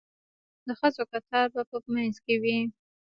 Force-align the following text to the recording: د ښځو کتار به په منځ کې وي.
د 0.67 0.69
ښځو 0.79 1.03
کتار 1.11 1.45
به 1.53 1.61
په 1.69 1.75
منځ 1.93 2.15
کې 2.25 2.35
وي. 2.41 2.59